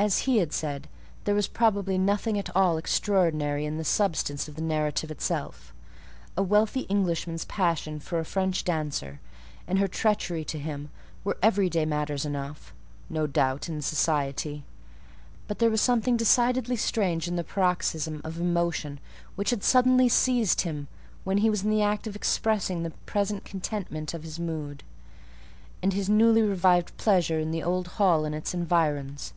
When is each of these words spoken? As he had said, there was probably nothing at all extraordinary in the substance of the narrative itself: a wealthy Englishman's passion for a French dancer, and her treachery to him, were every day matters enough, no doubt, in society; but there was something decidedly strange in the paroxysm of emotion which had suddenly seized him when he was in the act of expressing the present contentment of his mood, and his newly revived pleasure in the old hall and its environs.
As 0.00 0.18
he 0.20 0.38
had 0.38 0.52
said, 0.52 0.86
there 1.24 1.34
was 1.34 1.48
probably 1.48 1.98
nothing 1.98 2.38
at 2.38 2.54
all 2.54 2.76
extraordinary 2.76 3.64
in 3.66 3.78
the 3.78 3.84
substance 3.84 4.46
of 4.46 4.54
the 4.54 4.62
narrative 4.62 5.10
itself: 5.10 5.74
a 6.36 6.42
wealthy 6.42 6.82
Englishman's 6.82 7.44
passion 7.46 7.98
for 7.98 8.20
a 8.20 8.24
French 8.24 8.62
dancer, 8.62 9.18
and 9.66 9.80
her 9.80 9.88
treachery 9.88 10.44
to 10.44 10.58
him, 10.60 10.88
were 11.24 11.36
every 11.42 11.68
day 11.68 11.84
matters 11.84 12.24
enough, 12.24 12.72
no 13.10 13.26
doubt, 13.26 13.68
in 13.68 13.82
society; 13.82 14.62
but 15.48 15.58
there 15.58 15.68
was 15.68 15.80
something 15.80 16.16
decidedly 16.16 16.76
strange 16.76 17.26
in 17.26 17.34
the 17.34 17.42
paroxysm 17.42 18.20
of 18.22 18.38
emotion 18.38 19.00
which 19.34 19.50
had 19.50 19.64
suddenly 19.64 20.08
seized 20.08 20.60
him 20.60 20.86
when 21.24 21.38
he 21.38 21.50
was 21.50 21.64
in 21.64 21.70
the 21.70 21.82
act 21.82 22.06
of 22.06 22.14
expressing 22.14 22.84
the 22.84 22.92
present 23.04 23.44
contentment 23.44 24.14
of 24.14 24.22
his 24.22 24.38
mood, 24.38 24.84
and 25.82 25.92
his 25.92 26.08
newly 26.08 26.40
revived 26.40 26.96
pleasure 26.98 27.40
in 27.40 27.50
the 27.50 27.64
old 27.64 27.88
hall 27.98 28.24
and 28.24 28.36
its 28.36 28.54
environs. 28.54 29.32